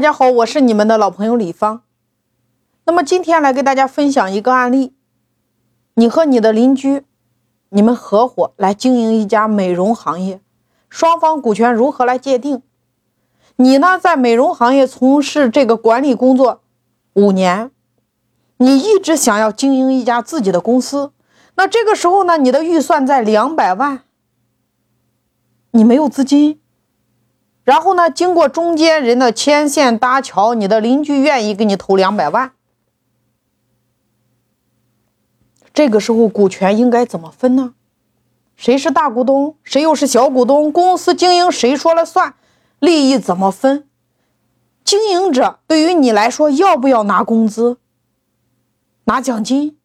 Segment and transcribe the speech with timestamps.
[0.00, 1.82] 大家好，我是你们的老朋友李芳。
[2.86, 4.94] 那么今天来给大家分享一个案例：
[5.92, 7.04] 你和你的邻居，
[7.68, 10.40] 你们合伙来经营一家美容行业，
[10.88, 12.62] 双方股权如何来界定？
[13.56, 16.62] 你呢，在美容行业从事这个管理工作
[17.12, 17.70] 五年，
[18.56, 21.12] 你一直想要经营一家自己的公司，
[21.56, 24.04] 那这个时候呢，你的预算在两百万，
[25.72, 26.59] 你没有资金。
[27.70, 28.10] 然后呢？
[28.10, 32.50] 经过中间人的牵线搭桥，你的邻居愿意给你投两百万。
[35.72, 37.74] 这个时候股权应该怎么分呢？
[38.56, 40.72] 谁是大股东，谁又是小股东？
[40.72, 42.34] 公司经营谁说了算？
[42.80, 43.86] 利益怎么分？
[44.82, 47.78] 经营者对于你来说，要不要拿工资、
[49.04, 49.78] 拿奖金？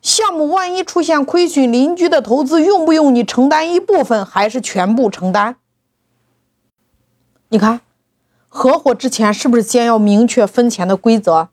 [0.00, 5.56] 项目万一出现亏损，邻居的投资用不用你承担一部分，还是全部承担？
[7.54, 7.82] 你看，
[8.48, 11.50] 合伙之前是不是先要明确分钱的规则？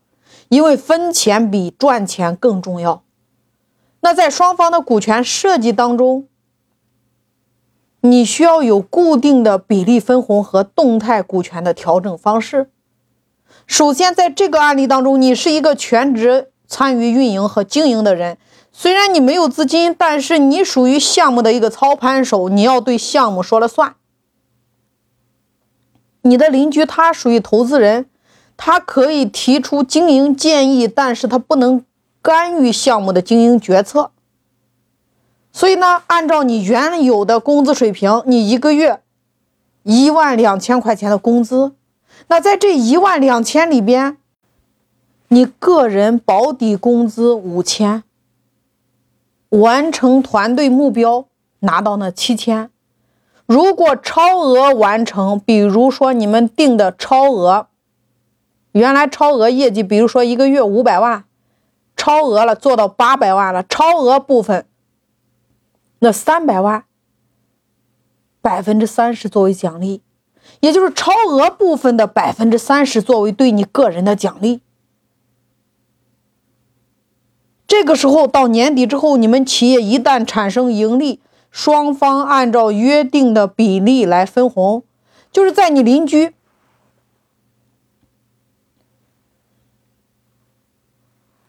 [0.49, 3.03] 因为分钱比赚钱更重要。
[3.99, 6.27] 那在双方的股权设计当中，
[7.99, 12.71] 你需要有固定的比例分红和动态股权的调整方式。
[13.67, 18.39] 首先，在这个案例当中，你是一个全职参与运营和经营的人，
[18.71, 23.93] 虽然你没有资金，但是你属于项目的一个操盘手，你要对项目说了算。
[26.23, 28.05] 你的邻居他属于投资人，
[28.55, 31.83] 他可以提出经营建议，但是他不能
[32.21, 34.11] 干预项目的经营决策。
[35.51, 39.01] 所以呢，按照你原有的工资水平，你一个月
[39.83, 41.73] 一万两千块钱的工资，
[42.27, 44.17] 那在这一万两千里边，
[45.29, 48.03] 你个人保底工资五千，
[49.49, 51.25] 完成团队目标
[51.59, 52.69] 拿到那七千。
[53.52, 57.68] 如果超额完成，比如说你们定的超额，
[58.71, 61.26] 原来超额业绩，比如说一个月五百万，
[61.98, 64.66] 超额了做到八百万了，超额部分
[66.00, 66.85] 那三百万，
[68.40, 70.01] 百分之三十作为奖励，
[70.61, 74.61] 也就是超额部分的百分之三十作为对你个人的奖励。
[77.67, 81.19] 这个时候到年底之后，你们企业一旦产生盈利。
[81.51, 84.84] 双方按照约定的比例来分红，
[85.31, 86.34] 就是在你邻居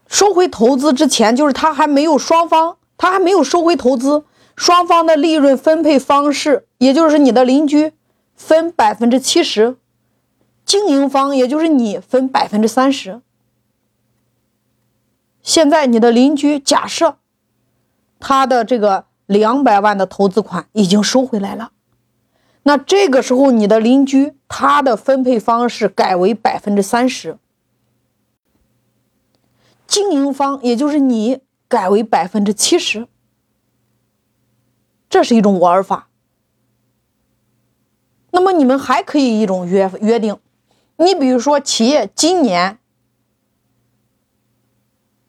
[0.05, 4.25] 收回投资之前，就是他还没有双方，他还没有收回投资，
[4.57, 7.93] 双方的利润分配方式，也就是你的邻居
[8.35, 9.77] 分百分之七十，
[10.65, 13.21] 经营方也就是你分百分之三十。
[15.41, 17.17] 现在你的邻居假设
[18.19, 19.05] 他的这个。
[19.33, 21.71] 两百万的投资款已经收回来了，
[22.61, 27.37] 那这个时候你的邻居他的分配方式改为百分之三十，
[29.87, 33.07] 经营方也就是你改为百分之七十，
[35.09, 36.07] 这是一种玩法。
[38.31, 40.37] 那么你们还可以一种约约定，
[40.97, 42.77] 你比如说企业今年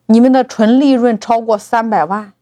[0.06, 2.32] 你们的纯利润超过三百万。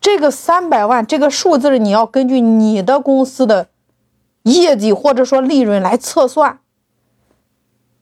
[0.00, 3.68] 这个三百万这个数字，你要根据你的公司的
[4.42, 6.60] 业绩或者说利润来测算。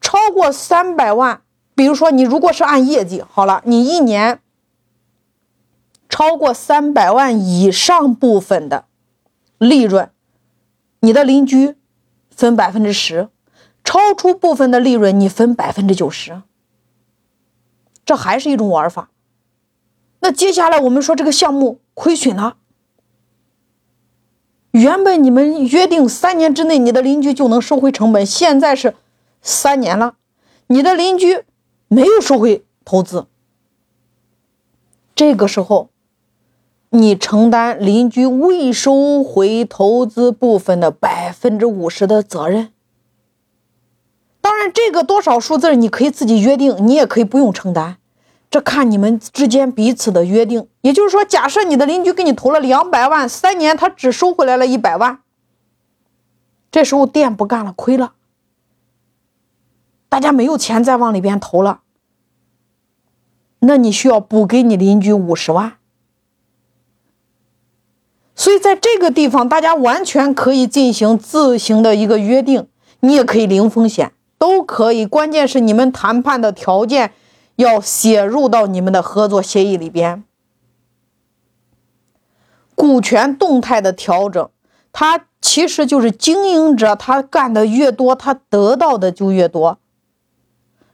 [0.00, 1.42] 超过三百万，
[1.74, 4.40] 比如说你如果是按业绩，好了，你一年
[6.08, 8.84] 超过三百万以上部分的
[9.58, 10.10] 利润，
[11.00, 11.74] 你的邻居
[12.30, 13.28] 分百分之十，
[13.82, 16.42] 超出部分的利润你分百分之九十。
[18.04, 19.10] 这还是一种玩法。
[20.20, 21.80] 那接下来我们说这个项目。
[21.96, 22.58] 亏损了。
[24.72, 28.94] 原本你们约定三年之内你的邻居就能收回成本，现在是
[29.40, 30.16] 三年了，
[30.66, 31.44] 你的邻居
[31.88, 33.26] 没有收回投资。
[35.14, 35.88] 这个时候，
[36.90, 42.70] 你承担邻居未收回投资部分的百分之五十的责任。
[44.42, 47.96] 当然，这个多少数字你可以自己约定，你也可以不用承担。
[48.48, 55.18] 这看你们之间彼此的约定，也就是说，假设你的邻居给你投了两百万，三年他只收回来了一百万，
[56.70, 58.12] 这时候店不干了，亏了，
[60.08, 61.80] 大家没有钱再往里边投了，
[63.58, 65.74] 那你需要补给你邻居五十万。
[68.36, 72.68] 所以在这个地方，大家完全可以进行自行的一个约定，
[73.00, 77.12] 你也可以零风险，都可以，关键是你们谈判的条件。
[77.56, 80.24] 要写入到你们的合作协议里边。
[82.74, 84.48] 股权动态的调整，
[84.92, 89.78] 它其实就是经营者，他干的越多，他得到的就越多。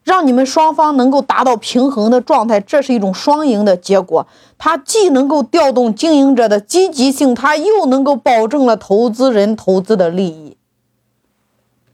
[0.04, 4.26] 让你们双方能够达到平衡的状态，这是一种双赢的结果。
[4.58, 10.56] 它既能够调动经营者的积极性，它又能够保证了投资人投资的利益。